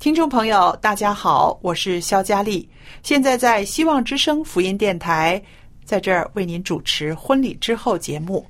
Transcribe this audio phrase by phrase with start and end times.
[0.00, 2.66] 听众朋友，大家好，我是肖佳丽，
[3.02, 5.40] 现在在希望之声福音电台，
[5.84, 8.46] 在这儿为您主持婚礼之后节目，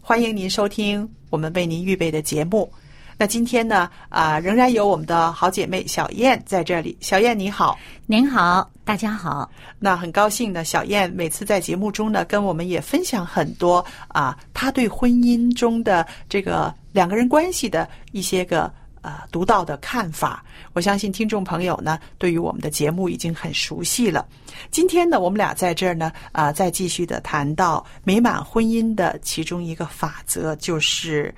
[0.00, 2.72] 欢迎您收听我们为您预备的节目。
[3.18, 6.96] 那今天呢，啊、仍然有我们的好姐妹小燕在这里。
[7.02, 9.50] 小燕你好，您好，大家好。
[9.78, 18.72] 那很高兴呢，小燕每次在节目中呢，跟我们也分享很多啊，她对婚姻中的这个两个人关系的一些个
[19.06, 20.44] 呃独到的看法。
[20.72, 24.26] 我相信听众朋友呢，对于我们的节目已经很熟悉了。
[24.72, 31.32] 今天呢，我们俩在这儿呢，啊、再继续的谈到美满婚姻的其中一个法则，就是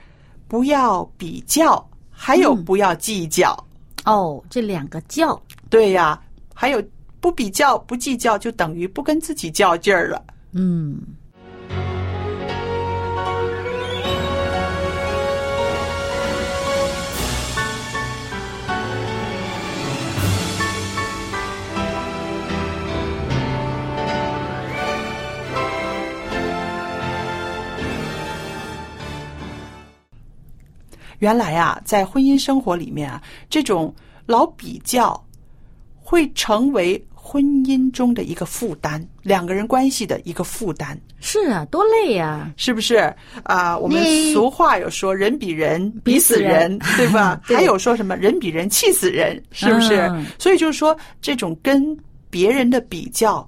[0.49, 3.55] 不要比较，还有不要计较。
[4.05, 6.19] 哦，这两个较，对呀，
[6.55, 6.83] 还有
[7.21, 10.25] 不比较、不计较，就等于不跟自己较劲儿了。
[10.53, 10.99] 嗯，
[31.19, 33.95] 原来啊，在婚姻生活里面啊，这种
[34.27, 35.23] 老比较
[35.97, 43.15] 会成为婚姻中的一个负担，两个人关系的一个负担，是啊，多累呀、是不是？
[43.43, 44.03] 啊、我们
[44.33, 47.39] 俗话有说“人比人比比死死人人”，对吧？
[47.47, 50.09] 对还有说什么“人比人气死人”，是不是？
[50.13, 51.95] 嗯所以就是说，这种跟
[52.31, 53.47] 别人的比较，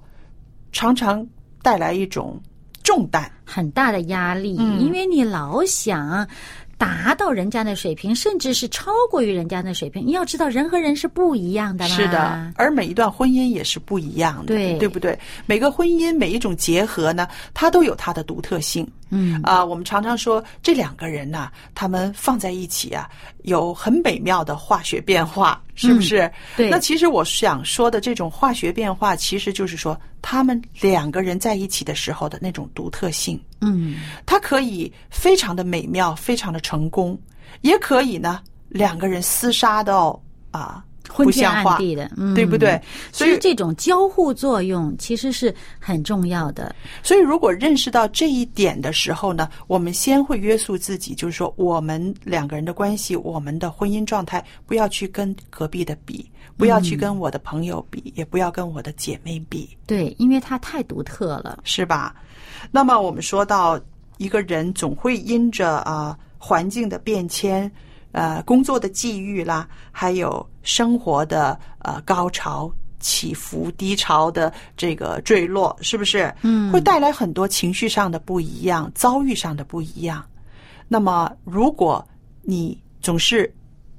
[0.71, 1.25] 常常
[1.63, 2.39] 带来一种
[2.83, 3.31] 重担。
[3.43, 6.25] 很大的压力，嗯因为你老想
[6.81, 10.03] 达到人家的水平，甚至是超过于人家的水平。
[10.03, 11.95] 你要知道，人和人是不一样的嘛。
[11.95, 15.15] 是的，而每一段婚姻也是不一样的，对对不对？
[15.45, 18.89] 每个婚姻每一种结合呢，它都有它的独特性。
[19.13, 23.07] 嗯啊、我们常常说这两个人呐、他们放在一起啊，
[23.43, 26.31] 有很美妙的化学变化，是不是？
[26.55, 33.41] 对那其实我想说的这种化学变化，其实就是说他们两个人在一起的时候的那种独特性。
[33.61, 37.19] 嗯，它可以非常的美妙，非常的成功，
[37.61, 40.21] 也可以呢两个人厮杀到
[40.51, 40.83] 啊
[41.17, 42.79] 不像话暗，地的，嗯，对不对？
[43.11, 46.75] 所以所以这种交互作用其实是很重要的。
[47.03, 59.69] 所以如果认识到这一点的时候呢，我们先会约束自己，就是说我们两个人的关系，我们的婚姻状态，不要去跟隔壁的比，不要去跟我的朋友比，也不要跟我的姐妹比。
[59.85, 61.59] 对，因为它太独特了。
[61.63, 62.15] 是吧？
[62.71, 63.79] 那么我们说到
[64.17, 67.71] 一个人总会因着啊、环境的变迁，
[68.11, 76.33] 呃工作的际遇啦，还有生活的呃高潮起伏、低潮的这个坠落，是不是？
[76.41, 80.23] 嗯会带来很多情绪上的不一样，遭遇上的不一样。
[80.87, 82.05] 那么，如果
[82.41, 83.51] 你总是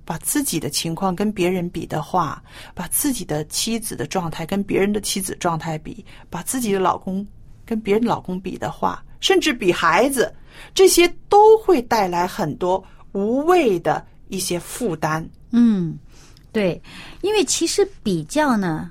[0.04, 2.42] 把自己的情况跟别人比的话，
[2.74, 7.26] 把自己的妻子的状态跟别人的妻子状态比，把自己的老公
[7.64, 10.32] 跟别人老公比的话，甚至比孩子，
[10.74, 12.82] 这些都会带来很多
[13.12, 15.26] 无谓的一些负担。
[15.50, 15.96] 嗯，
[16.50, 16.80] 对，
[17.20, 18.90] 因为其实比较呢，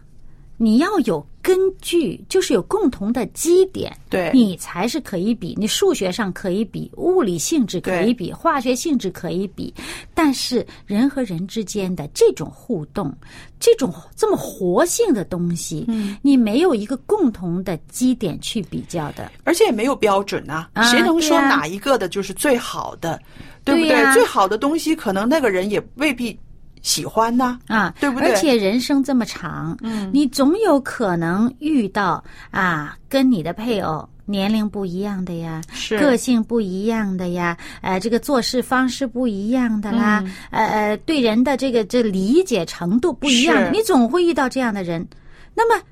[0.57, 4.29] 你要有根据，就是有共同的基点，对。
[4.31, 5.56] 你才是可以比。
[5.57, 9.73] 你数学上可以比，物理性质可以比，化学性质可以比，
[10.13, 13.12] 但是人和人之间的这种互动，
[13.59, 23.19] 这种这么活性的东西，嗯，你没有一个共同的基点去比较的，而且也没有标准啊，啊谁能说哪一个的就是最好的，
[23.63, 23.89] 对不对？
[23.89, 26.37] 呀最好的东西可能那个人也未必
[26.81, 28.29] 喜欢呢、啊，对不对？
[28.31, 35.99] 而且人生这么长，嗯，你总有可能遇到啊，跟你的配偶年龄不一样的呀，是。
[35.99, 40.33] 个性不一样的呀，呃，这个做事方式不一样的啦，嗯。
[40.49, 45.05] 呃呃，对人的这个这理解程度不一样的，你总会遇到这样的人。
[45.53, 45.83] 那么，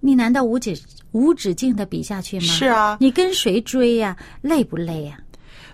[0.00, 0.78] 你难道无止
[1.12, 2.46] 无止境的比下去吗？
[2.46, 2.98] 是啊。
[3.00, 5.16] 你跟谁追呀、累不累呀、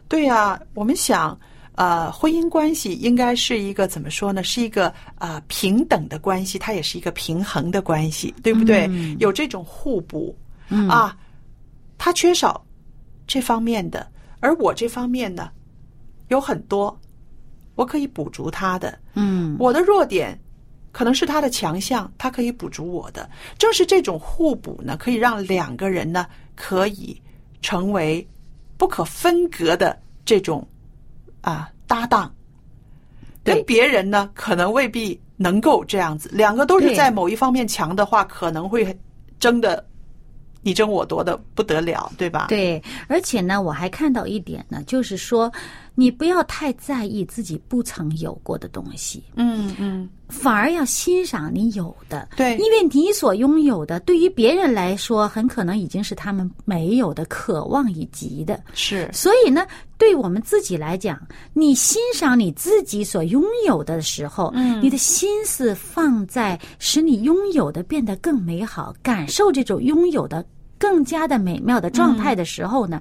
[0.08, 1.38] 对呀、我们想，
[1.74, 4.42] 呃，婚姻关系应该是一个怎么说呢？
[4.42, 8.86] 是一个呃平等的关系，它也是一个平衡的关系，对不对？
[8.88, 10.36] 嗯有这种互补，
[10.88, 11.16] 啊，
[11.98, 12.64] 他缺少
[13.26, 14.06] 这方面的，
[14.40, 15.50] 而我这方面呢
[16.28, 16.98] 有很多，
[17.74, 18.98] 我可以补足他的。
[19.14, 20.38] 嗯我的弱点
[20.92, 23.28] 可能是他的强项，他可以补足我的。
[23.58, 27.20] 正是这种互补呢，可以让两个人呢可以
[27.60, 28.26] 成为
[28.76, 30.66] 不可分割的这种
[31.40, 32.32] 啊搭档。
[33.44, 36.28] 跟别人呢，可能未必能够这样子。
[36.32, 38.98] 两个都是在某一方面强的话，可能会
[39.38, 39.86] 争的
[40.62, 42.46] 你争我夺的不得了，对吧？
[42.48, 45.52] 对，而且呢，我还看到一点呢，就是说，
[45.98, 52.28] 你不要太在意自己不曾有过的东西，嗯嗯，反而要欣赏你有的。
[52.36, 52.56] 对。
[52.58, 58.62] 因为你所拥有的，对于别人来说，很可能已经是他们没有的、渴望以及的。
[58.74, 59.10] 是。
[59.10, 59.66] 所以呢，
[59.96, 61.18] 对我们自己来讲，
[61.54, 70.44] 你欣赏你自己所拥有的时候，嗯，你的心思放在使你拥有的变得更美好，感受这种拥有的
[70.78, 73.00] 更加的美妙的状态的时候呢，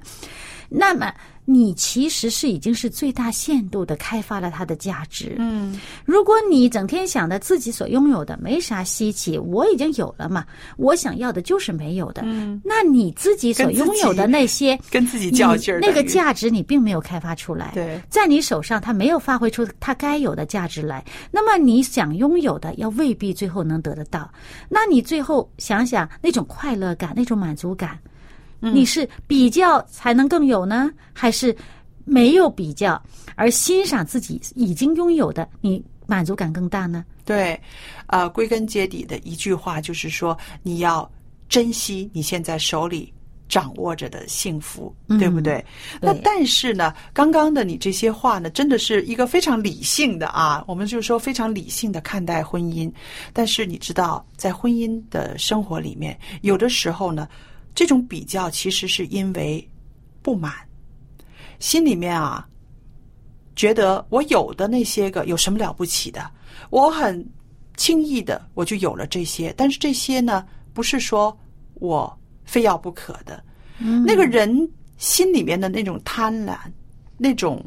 [0.70, 1.12] 那么
[1.48, 5.36] 你其实是已经是最大限度的开发了它的价值。
[5.38, 10.44] 嗯，如果你整天想着自己所拥有的没啥稀奇，我已经有了嘛，
[10.76, 14.76] 我想要的就是没有的，嗯，那你自己所拥有的那些。
[14.90, 24.28] 跟自己较劲儿，那个价值你并没有开发出来，对在你手上它没有发挥出它该有的价值来，那么你想拥有的，要未必最后能得得到。
[24.68, 28.10] 那你最后想想那种快乐感、那种满足感，嗯
[28.60, 31.54] 你是比较才能更有呢，还是
[32.04, 33.00] 没有比较
[33.34, 37.04] 而欣赏自己已经拥有的，你满足感更大呢？
[37.24, 37.60] 对，
[38.06, 41.10] 呃，归根结底的一句话就是说，你要
[41.48, 43.12] 珍惜你现在手里
[43.48, 45.64] 掌握着的幸福，对不对？
[46.00, 52.90] 那对但是呢，刚刚的你这些话呢，真的是一个非常理性的啊，我们就说非常理性的看待婚姻。
[53.32, 57.28] 但是你知道，在婚姻的生活里面，有的时候呢，
[57.76, 59.70] 这种比较其实是因为
[60.20, 60.52] 不满，
[61.60, 62.44] 心里面啊。
[63.54, 66.30] 觉得我有的那些个有什么了不起的？
[66.68, 67.26] 我很
[67.78, 71.34] 轻易的我就有了这些，但是这些呢，不是说
[71.74, 73.42] 我非要不可的。
[74.04, 76.58] 那个人心里面的那种贪婪，
[77.16, 77.64] 那种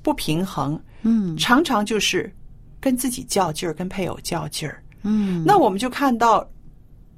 [0.00, 2.34] 不平衡，嗯常常就是
[2.80, 4.82] 跟自己较劲儿，跟配偶较劲儿。
[5.02, 6.48] 嗯那我们就看到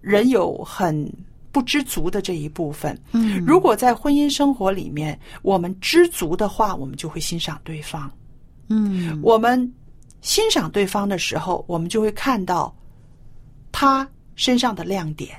[0.01, 1.09] 人有很
[1.53, 2.99] 不知足的这一部分。
[3.13, 8.11] 嗯如果在婚姻生活里面，我们知足的话，我们就会欣赏对方。
[8.69, 9.73] 嗯我们
[10.21, 12.75] 欣赏对方的时候，我们就会看到
[13.73, 15.37] 他身上的亮点。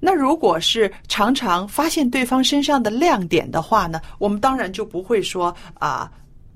[0.00, 6.10] 那如果是常常发现对方身上的亮点的话呢，我们当然就不会说啊、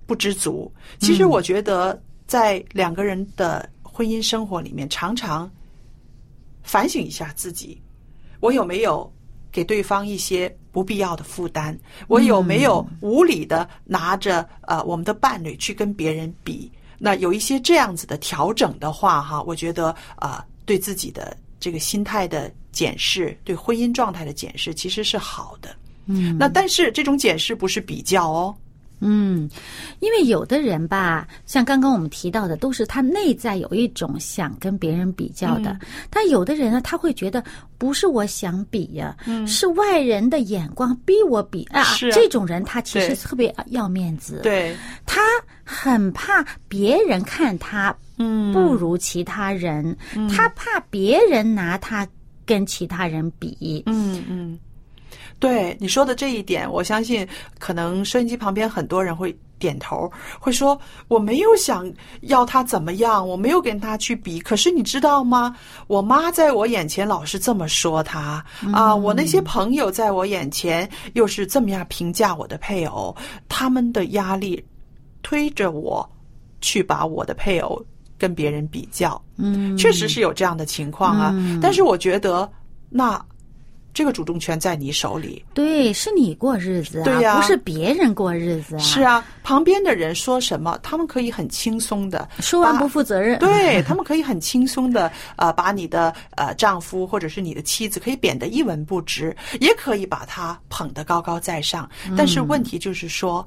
[0.07, 0.73] 不知足。
[1.01, 5.51] 其实我觉得，在两个人的婚姻生活里面，常常
[6.63, 7.83] 反省一下自己，
[8.43, 9.11] 我有没有
[9.53, 11.79] 给对方一些不必要的负担？
[12.09, 16.71] 我有没有无理的拿着呃我们的伴侣去跟别人比？
[16.99, 25.75] 那有一些这样子的调整的话，哈，我觉得啊、呃对自己的这个心态的检视，对婚姻状态的检视，其实是好的。
[26.07, 28.57] 嗯那但是这种检视不是比较哦，
[29.03, 29.51] 嗯，
[30.01, 35.71] 因为有的人吧，像刚刚我们提到的，都是他内在有一种想跟别人比较的。
[35.73, 35.81] 嗯。
[36.09, 37.43] 但有的人呢，他会觉得
[37.79, 39.17] 不是我想比呀、
[39.47, 41.83] 是外人的眼光逼我比啊。
[41.83, 42.13] 嗯是啊。
[42.15, 45.21] 这种人他其实特别要面子，对，他
[45.65, 48.53] 很怕别人看他嗯。
[48.53, 49.97] 不如其他人，
[50.31, 52.07] 他怕别人拿他
[52.47, 53.83] 跟其他人比。
[53.87, 54.59] 嗯嗯，
[55.43, 57.27] 对你说的这一点，我相信
[57.59, 60.09] 可能收音机旁边很多人会点头，
[60.39, 64.39] 会说我没有想要他怎么样，我没有跟他去比。
[64.39, 65.57] 可是你知道吗？
[65.89, 73.13] 我妈在我眼前老是这么说他啊，我那些朋友在我眼前又是这么样评价我的配偶，
[73.49, 74.65] 他们的压力
[75.23, 76.09] 推着我
[76.61, 77.85] 去把我的配偶
[78.17, 79.21] 跟别人比较。
[79.39, 81.35] 嗯，确实是有这样的情况啊。
[81.61, 82.49] 但是我觉得
[82.89, 83.21] 那。
[83.95, 88.79] 这个主动权在你手里，对，是你过日子啊，对呀不是别人过日子啊。
[88.79, 93.39] 是啊，旁边的人说什么，他们可以很轻松的说完不负责任。
[93.39, 101.89] 对他们可以很轻松的呃，把你的呃丈夫或者是你的妻子可以贬得一文不值，也可以把他捧得高高在上。
[102.17, 103.47] 但是问题就是说，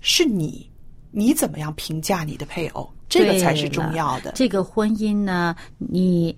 [0.00, 0.68] 是你
[1.10, 4.32] 你怎么样评价你的配偶，这个才是重要的。
[4.34, 6.36] 这个婚姻呢，你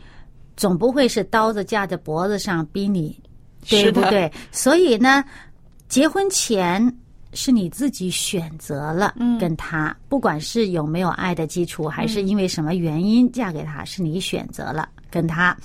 [0.57, 3.19] 总不会是刀子架在脖子上逼你，
[3.69, 4.31] 对不对？
[4.51, 5.25] 所以呢，
[5.89, 6.95] 结婚前
[7.33, 15.57] 是你自己选择了嗯跟他，不管是有没有爱的基础，还是因为什么原因嫁给他，是你选择了跟他。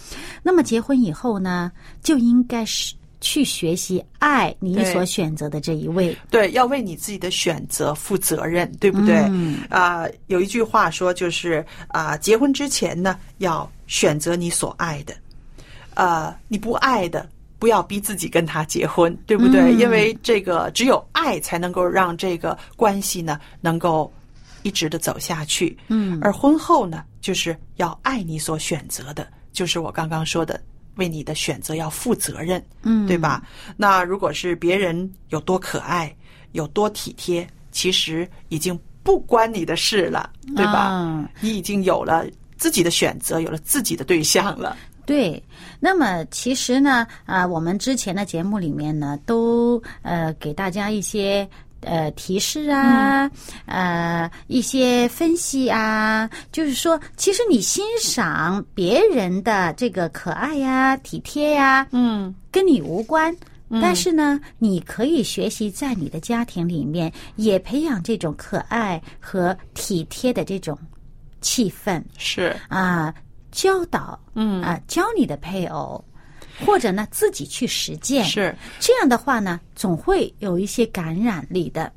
[0.43, 1.71] 那么结婚以后呢，
[2.03, 6.15] 就应该是去学习爱你所选择的这一位。
[6.29, 9.15] 对，要为你自己的选择负责任，对不对？
[9.29, 15.15] 嗯啊、有一句话说，就是啊、结婚之前呢，要选择你所爱的，
[15.95, 17.27] 呃，你不爱的，
[17.59, 19.62] 不要逼自己跟他结婚，对不对？
[19.62, 24.12] 嗯因为这个只有爱才能够让这个关系呢，能够
[24.63, 25.77] 一直的走下去。
[25.88, 30.62] 嗯而婚后呢，就是要爱你所选择的，就是我刚刚说的。
[30.97, 33.43] 为你的选择要负责任，嗯对吧？
[33.75, 36.15] 那如果是别人有多可爱，
[36.53, 40.85] 有多体贴，其实已经不关你的事了，对吧？
[40.85, 44.77] 啊你已经有了自己的选择，有了自己的对象了。
[45.05, 45.41] 对，
[45.79, 51.47] 那么其实呢，啊、我们之前的节目里面呢，都呃给大家一些
[51.81, 53.29] 呃提示啊，
[53.65, 63.35] 呃一些分析啊，就是说，其实你欣赏别人的这个可爱呀、体贴呀，嗯，跟你无关。
[63.81, 70.77] 但是呢，你可以学习在你的家庭里面也培养这种可爱和体贴的这种
[71.41, 72.01] 气氛。
[72.15, 73.12] 是，啊，
[73.55, 74.62] 教导，嗯。
[74.62, 76.03] 啊，教你的配偶，
[76.65, 81.91] 或者呢自己去实践，是，这样的话呢，总会有一些感染力的。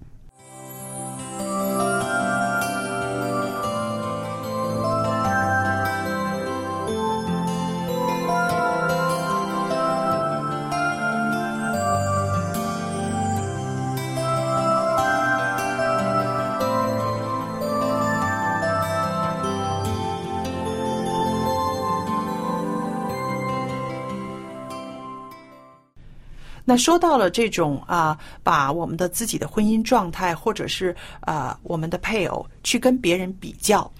[26.68, 33.90] 那说到了这种啊，把我们的自己的婚姻状态，或者是啊我们的配偶去跟别人比较，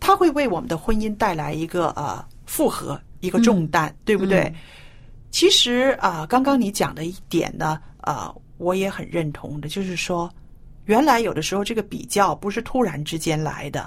[0.00, 4.50] 他会为我们的婚姻带来一个呃负荷，一个重担，对不对？
[5.30, 10.32] 其实啊，刚刚你讲的一点呢，啊，我也很认同的，就是说，
[10.86, 13.86] 原来有的时候这个比较不是突然之间来的，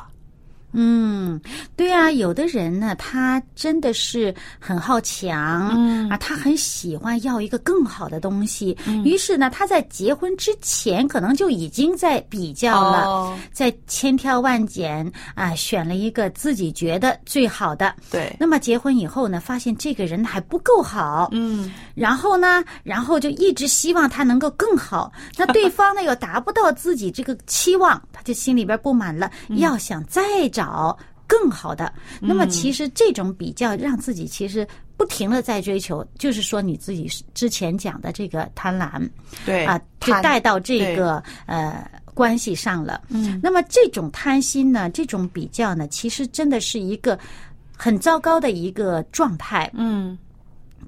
[0.80, 1.42] 嗯，
[1.76, 6.08] 对啊，有的人呢，他真的是很好强，嗯。
[6.08, 13.38] 啊，他很喜欢要一个更好的东西，于是呢，他在结婚之前可能就已经在比较了，哦。
[13.52, 17.96] 在千挑万拣啊，选了一个自己觉得最好的。
[18.12, 25.12] 对，那么结婚以后呢，发现这个人还不够好，嗯，然后呢，然后就一直希望他能够更好。
[25.36, 30.67] 那对方呢又达不到自己这个期望，他就心里边不满了， 要想再找
[31.28, 31.94] 更好的。
[32.20, 39.08] 那么其实这种比较让自己其实不停的在追求，就是说你自己之前讲的这个贪婪
[39.46, 41.90] 对啊，就带到这个呃。
[42.18, 47.20] 关系上了，嗯，那么这种贪心呢，这种比较呢，其实真的是一个
[47.78, 49.70] 很糟糕的一个状态。
[49.76, 50.18] 嗯，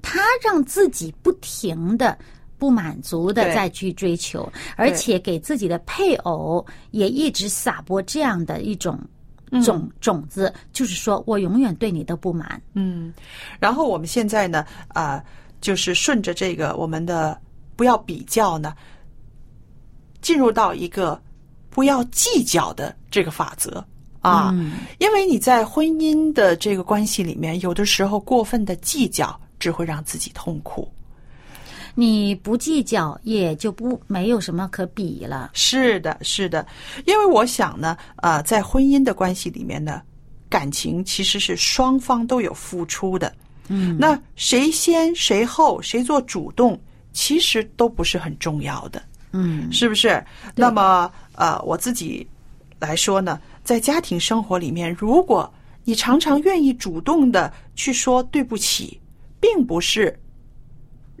[0.02, 2.18] 他让自己不停的
[2.58, 8.98] 不满足的再去追求，而且给自己的配偶也一直撒播这样的一种
[9.64, 12.60] 种、种子，就是说我永远对你的不满。
[12.74, 13.12] 嗯，
[13.58, 15.22] 然后我们现在呢，啊、
[15.60, 17.40] 就是顺着这个我们的
[17.76, 18.74] 不要比较呢，
[20.20, 21.20] 进入到一个
[21.70, 23.84] 不要计较的这个法则
[24.20, 24.54] 啊，
[24.98, 30.90] 因为你在婚姻的这个关系里面，有的时候过分的计较只会让自己痛苦。
[32.00, 35.50] 你不计较，也就不没有什么可比了。
[35.52, 36.66] 是的，是的，
[37.04, 40.00] 因为我想呢，呃，在婚姻的关系里面呢，
[40.48, 43.30] 感情其实是双方都有付出的。
[43.68, 46.80] 嗯，那谁先谁后，谁做主动，
[47.12, 49.02] 其实都不是很重要的，
[49.32, 50.24] 嗯，是不是？
[50.56, 52.26] 那么呃，我自己
[52.78, 55.52] 来说呢，在家庭生活里面，如果
[55.84, 58.98] 你常常愿意主动的去说对不起，
[59.38, 60.18] 并不是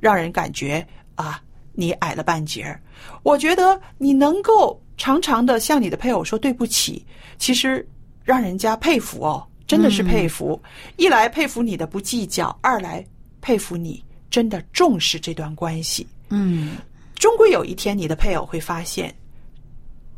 [0.00, 1.42] 让人感觉啊
[1.72, 2.80] 你矮了半截儿。
[3.22, 7.06] 我觉得你能够常常的向你的配偶说对不起，
[7.38, 7.86] 其实
[8.24, 10.60] 让人家佩服哦，真的是佩服。
[10.96, 13.04] 一来佩服你的不计较，二来
[13.40, 16.06] 佩服你真的重视这段关系。
[16.28, 16.76] 嗯，
[17.14, 19.14] 终归有一天，你的配偶会发现，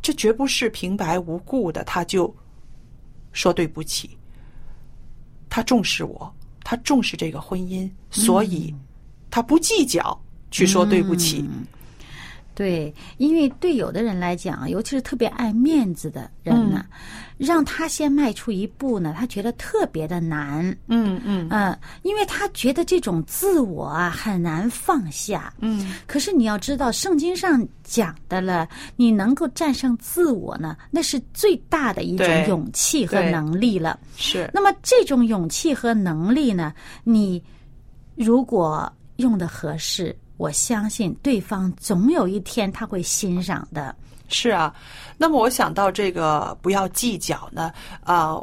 [0.01, 2.33] 这绝不是平白无故的，他就
[3.31, 4.17] 说对不起。
[5.49, 8.73] 他重视我，他重视这个婚姻，所以
[9.33, 10.15] 他不计较
[10.51, 11.43] 去说对不起。
[12.53, 16.85] 对，因为对有的人来讲，尤其是特别爱面子的人呢，
[17.35, 20.63] 让他先迈出一步呢，他觉得特别的难。
[20.85, 25.51] 嗯嗯嗯，因为他觉得这种自我啊很难放下。
[25.61, 33.99] 嗯，可是你要知道，圣经上讲的了，你能够战胜自我呢，那是最大的一种勇气和能力了。
[34.15, 36.71] 是那么这种勇气和能力呢，
[37.03, 37.43] 你
[38.13, 43.95] 如果用的合适，我相信对方总有一天他会欣赏的。
[44.27, 44.73] 是啊。
[45.17, 47.71] 那么我想到这个不要计较呢，
[48.03, 48.35] 啊、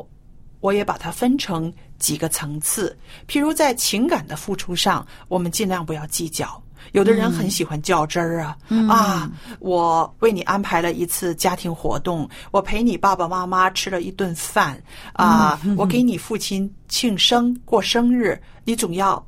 [0.61, 2.97] 我也把它分成几个层次。
[3.27, 6.63] 譬如在情感的付出上，我们尽量不要计较。
[6.93, 8.57] 有的人很喜欢较真儿啊，
[8.89, 19.25] 啊，我为你安排了一次家庭活动，我陪你爸爸妈妈吃了一顿饭，啊，我给你父亲庆生过生日，你总要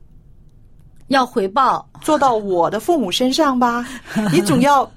[1.12, 3.86] 要回报，做到我的父母身上吧？
[4.32, 4.90] 你总要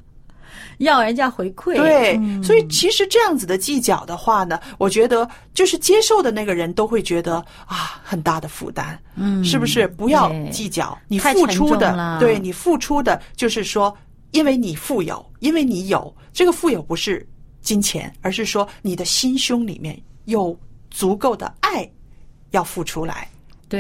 [0.80, 1.76] 要人家回馈。
[1.76, 9.88] 对，嗯所以其实这样子的计较的话呢，我觉得就是接受的那个人都会觉得啊很大的负担，嗯是不是？
[9.88, 13.96] 不要计较，你付出的，对你付出的，就是说，
[14.32, 17.26] 因为你富有，因为你有这个富有不是
[17.62, 20.58] 金钱，而是说你的心胸里面有
[20.90, 21.90] 足够的爱
[22.52, 23.30] 要付出来。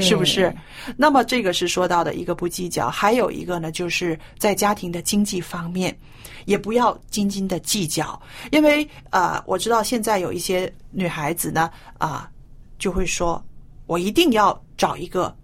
[0.02, 0.54] 是不是？
[0.96, 5.98] 那么这个是说到的一个不计较，还有一个呢，就是在家庭的经济方面，
[6.46, 8.20] 也不要斤斤的计较，
[8.52, 12.30] 因为呃，我知道现在有一些女孩子呢，啊、
[12.78, 13.44] 就会说，
[13.86, 15.36] 我一定要找一个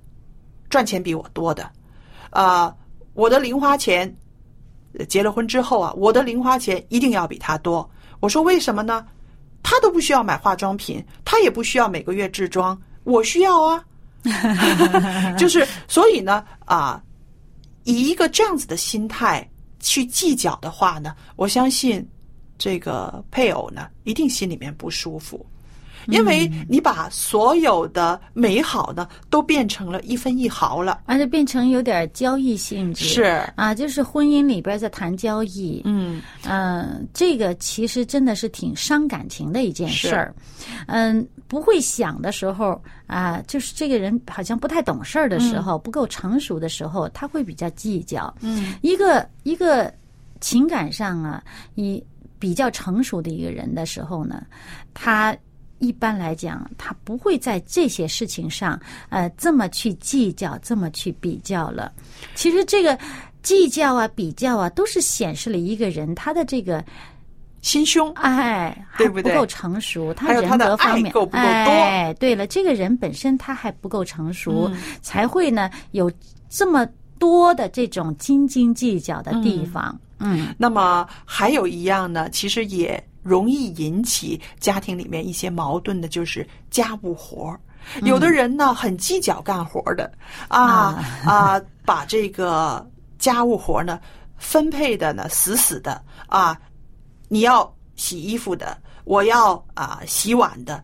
[0.70, 1.70] 赚钱比我多的，
[2.30, 2.76] 啊、
[3.14, 4.14] 我的零花钱
[5.08, 7.90] 结了婚之后啊，我的零花钱一定要比他多。
[8.20, 9.06] 我说为什么呢？
[9.64, 13.84] 他都不需要买化妆品，他也不需要每个月置装，我需要啊。
[15.38, 17.02] 就是所以呢，啊，
[17.84, 19.48] 以一个这样子的心态
[19.80, 22.08] 去计较的话呢，我相信
[22.58, 25.46] 这个配偶呢一定心里面不舒服，
[26.08, 31.02] 因为你把所有的美好呢都变成了一分一毫了。
[31.06, 33.06] 而且变成有点交易性质。
[33.06, 33.24] 是
[33.56, 35.82] 啊，就是婚姻里边在谈交易。
[35.86, 40.34] 嗯，嗯，这个其实真的是挺伤感情的一件事儿。
[40.88, 48.34] 嗯，不会想的时候啊，就是这个人好像不太懂事儿的时候，不够成熟的时候，他会比较计较。
[48.42, 49.94] 嗯，一个一个
[50.40, 51.44] 情感上啊，
[51.76, 52.04] 你
[52.40, 54.44] 比较成熟的一个人的时候呢，
[54.94, 55.36] 他。
[55.82, 61.92] 一般来讲，他不会在这些事情上，呃，这么去计较，这么去比较了。
[62.36, 62.98] 其实这个
[63.42, 66.86] 计较啊、比较啊，都是显示了一个人他的这个
[67.62, 68.14] 心胸。
[68.14, 69.32] 哎，对不对？
[69.32, 71.42] 还不够成熟，他人格方面爱够不够多。
[71.42, 74.78] 哎，对了，这个人本身他还不够成熟，嗯。
[75.02, 76.12] 才会呢有
[76.48, 80.00] 这么多的这种斤斤计较的地方。
[80.20, 80.54] 嗯。
[80.60, 87.60] 那么还有一样呢，其实也容易引起家庭里面一些矛盾的，就是家务活儿。
[88.04, 90.12] 有的人呢很计较干活儿的
[90.48, 94.00] 啊啊，把这个家务活儿呢
[94.38, 96.56] 分配的呢死死的啊，
[97.28, 100.84] 你要洗衣服的，我要啊洗碗的，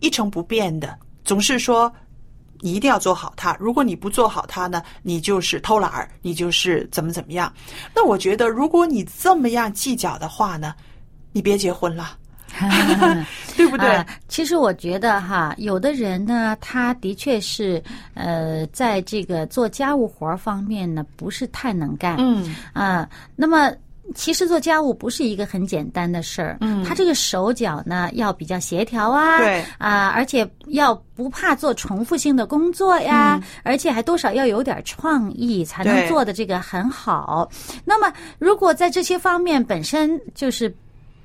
[0.00, 1.90] 一成不变的，总是说
[2.60, 3.56] 你一定要做好它。
[3.58, 7.50] 如果你不做好它呢，你就是偷懒儿，你就是怎么怎么样。
[7.94, 10.74] 那我觉得，如果你这么样计较的话呢，
[11.32, 12.16] 你别结婚了，
[13.56, 13.88] 对不对？
[13.88, 17.82] 啊，其实我觉得哈，有的人呢，他的确是
[18.14, 22.16] 呃，在这个做家务活儿方面呢，不是太能干。
[22.18, 23.70] 嗯啊，那么
[24.14, 37.46] 其实做家务不是一个很简单的事儿，嗯他这个手脚呢要比较协调啊，对啊，而且要不怕做重复性的工作呀，嗯而且还多少要有点创意，才能做的这个很好。
[37.84, 40.74] 那么如果在这些方面本身就是。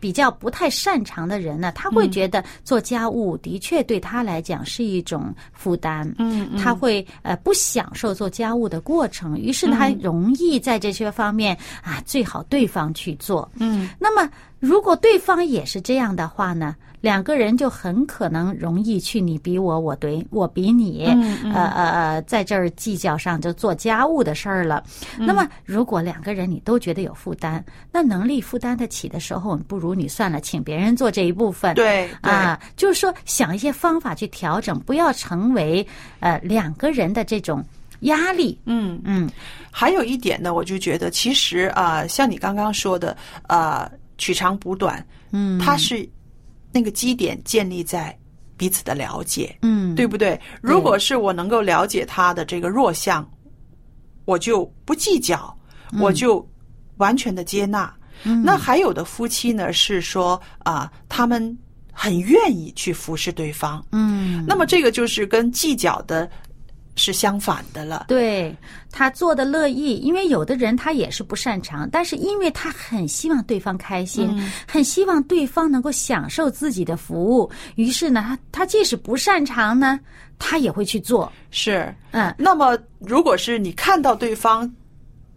[0.03, 6.59] 比较不太擅长的人呢，他会觉得做家务的确对他来讲是一种负担，嗯嗯。
[6.59, 13.49] 他会呃不享受做家务的过程，于是他容易在这些方面啊，最好对方去做。
[13.55, 13.91] 嗯。
[13.97, 24.81] 那么如果对方也是这样的话呢，两个人就很可能容易去你比我，我怼我比你，嗯嗯呃呃呃，在这儿计较上就做家务的事儿了。
[25.19, 27.61] 嗯那么如果两个人你都觉得有负担，
[27.91, 31.75] 那能力负担得起的时候，不如你算了，请别人做这一部分。
[31.75, 35.85] 对对啊，就是说想一些方法去调整，不要成为
[36.21, 37.61] 呃两个人的这种
[38.03, 38.57] 压力。
[38.63, 39.01] 嗯。
[39.03, 39.29] 嗯
[39.69, 43.17] 还有一点呢，我就觉得其实啊、像你刚刚说的，
[43.49, 46.07] 呃，取长补短，嗯，它是
[46.73, 48.17] 那个基点建立在
[48.57, 49.95] 彼此的了解，嗯。
[49.95, 50.39] 对不对？
[50.59, 53.23] 如果是我能够了解他的这个弱项，
[54.25, 55.55] 我就不计较，
[56.01, 56.43] 我就
[56.97, 57.93] 完全的接纳。
[58.43, 61.55] 那还有的夫妻呢，是说啊、他们
[61.91, 66.27] 很愿意去服侍对方，嗯，那么这个就是跟计较的
[66.95, 68.05] 是相反的了。
[68.07, 68.55] 对
[68.91, 74.29] 他做的乐意，因为有的人他也是不擅长，但是因为他很希望对方开心，
[74.67, 79.99] 很希望对方能够享受自己的服务，于是呢，他他即使不擅长呢，
[80.37, 81.31] 他也会去做。
[81.49, 84.71] 是，嗯那么如果是你看到对方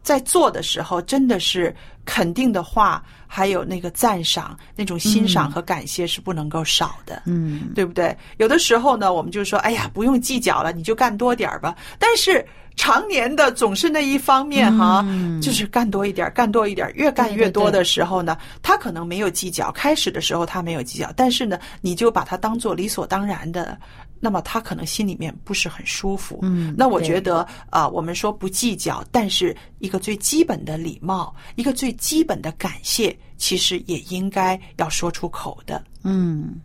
[0.06, 7.22] 在做的时候，真的是肯定的话，还有那个赞赏、那种欣赏和感谢是不能够少的。
[7.26, 8.16] 嗯，对不对？
[8.36, 11.74] 有的时候呢，我们就说，哎呀，不用计较了，你就干多点儿吧。
[11.98, 15.04] 但是常年的总是那一方面哈，
[15.42, 23.76] 就是干多一点儿，干多一点儿，越干越多的时候呢，他可能没有计较，开始的时候他没有计较，但是呢，你就把它当做理所当然的。
[24.18, 35.84] 那么他可能心里面不是很舒服，嗯那我觉得啊、我们说不计较，但是一个最基本的礼貌，一个最基本的感谢，其实也应该要说出口的。
[36.02, 36.60] 嗯。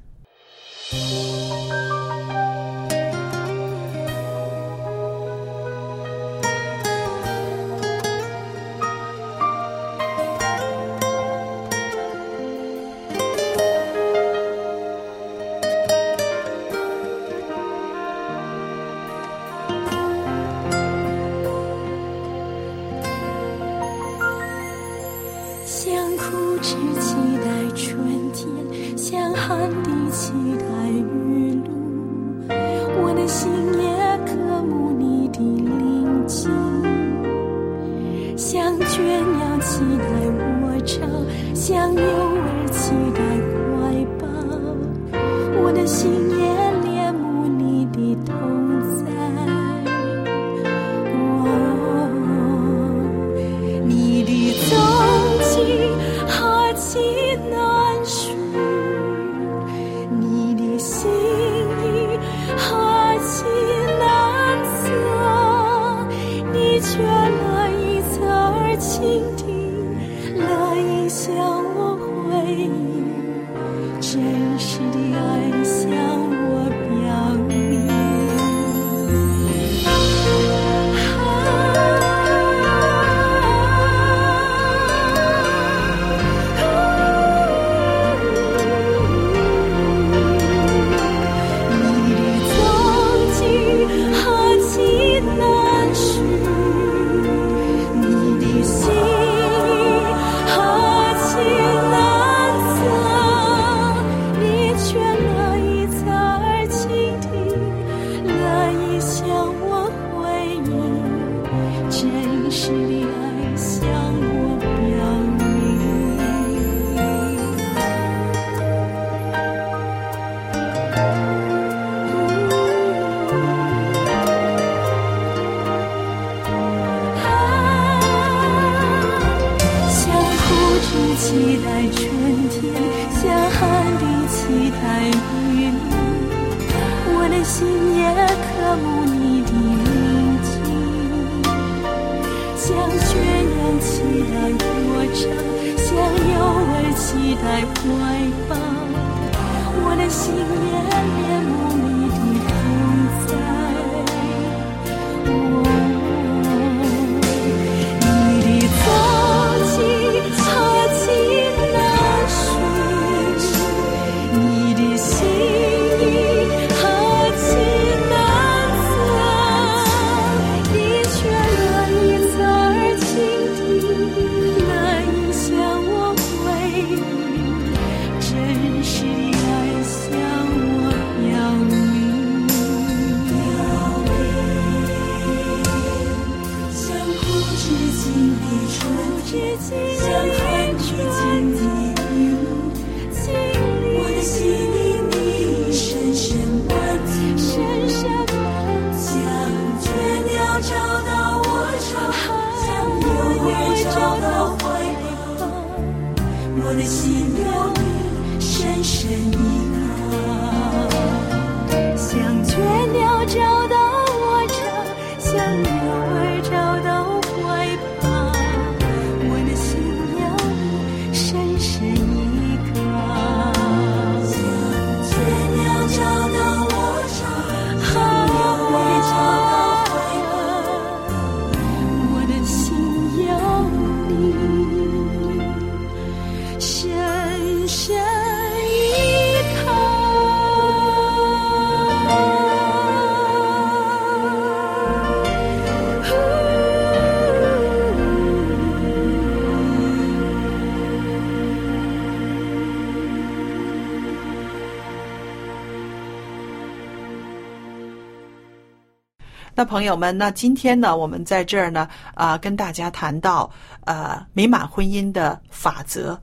[259.62, 263.48] 那朋友们，那今天呢，我们在这儿呢，啊、跟大家谈到
[263.86, 266.20] 呃美满婚姻的法则，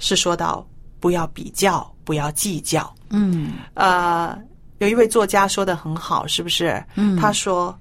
[0.00, 0.66] 是说到
[0.98, 2.92] 不要比较，不要计较。
[3.10, 4.36] 嗯呃，
[4.78, 6.84] 有一位作家说的很好，是不是？
[6.96, 7.78] 嗯他说，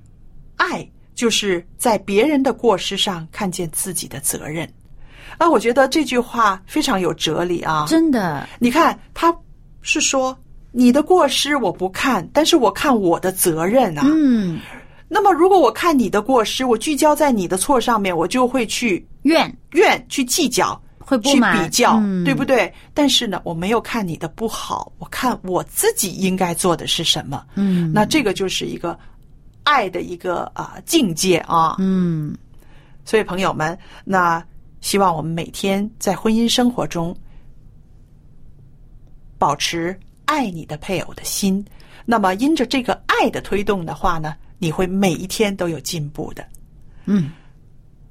[0.56, 4.72] 爱就是在别人的过失上看见自己的责任。
[5.40, 7.88] 啊，我觉得这句话非常有哲理啊！
[7.88, 9.36] 真的，你看，他
[9.82, 10.38] 是说
[10.72, 14.04] 你的过失我不看，但是我看我的责任啊。
[14.06, 14.60] 嗯，
[15.14, 22.74] 那么，如果我看你的过失，我聚焦在你的错上面，我就会去怨怨、去计较、去会不满比较，嗯对不对？
[22.94, 27.46] 但是呢，我没有看你的不好，我看我自己应该做的是什么。
[27.56, 28.98] 嗯那这个就是一个
[29.64, 31.76] 爱的一个啊、境界啊。
[31.80, 32.34] 嗯
[33.04, 34.42] 所以，朋友们，那
[34.80, 37.14] 希望我们每天在婚姻生活中
[39.38, 41.66] 保持爱你的配偶的心。
[42.06, 46.46] 那么，因着这个爱的推动的话呢，你会每一天都有进步的。
[47.06, 47.32] 嗯，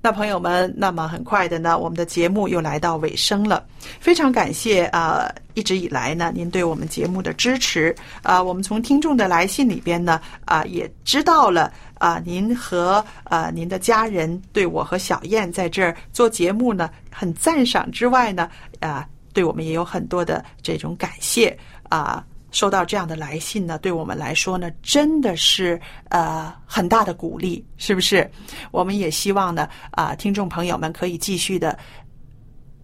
[0.03, 3.65] 那朋友们，那么很快的呢，我们的节目又来到尾声了。
[4.01, 21.57] 非常感谢啊、呃一直以来呢，您对我们节目的支持啊、我们从听众的来信里边呢，啊、也知道了啊、您和啊、您的家人对我和小燕在这儿做节目呢，很赞赏之外呢，啊、对我们也有很多的这种感谢
[21.89, 22.25] 啊。
[22.51, 28.31] 收到这样的来信呢，对我们来说呢，真的是呃很大的鼓励，是不是？
[28.71, 31.79] 我们也希望呢，啊、听众朋友们可以继续的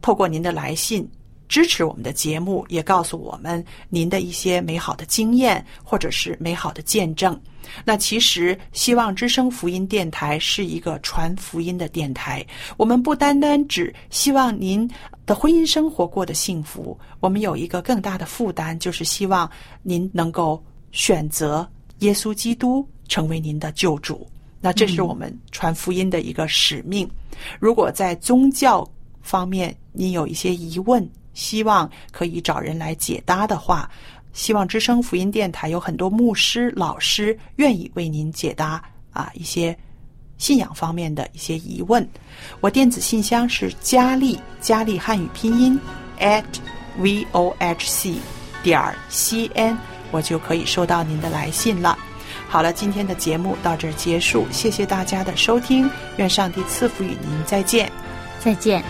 [0.00, 1.09] 透过您的来信
[1.48, 7.40] 支持我们的节目，也告诉我们您的一些美好的经验或者是美好的见证。
[7.85, 12.44] 那其实，希望之声福音电台是一个传福音的电台。
[12.76, 14.88] 我们不单单只希望您
[15.24, 19.50] 的婚姻生活过得幸福，我们有一个更大的负担，就是希望
[19.83, 24.26] 您能够选择耶稣基督成为您的救主。
[24.61, 27.09] 那这是我们传福音的一个使命。
[27.61, 28.88] 如果在宗教
[29.20, 33.88] 方面您有一些疑问，希望可以找人来解答的话，
[34.37, 39.77] 希望之声福音电台有很多牧师、老师愿意为您解答啊一些
[40.37, 42.07] 信仰方面的一些疑问。
[42.61, 45.81] 我电子信箱是佳丽，佳丽汉语拼音
[46.20, 46.44] at
[46.99, 48.14] v o h c
[48.62, 49.77] 点 c n，
[50.11, 51.99] 我就可以收到您的来信了。
[52.46, 57.90] 好了，今天的节目到这儿结束，谢谢大家的收听，愿上帝赐福与您，再见。
[58.38, 58.85] 再见。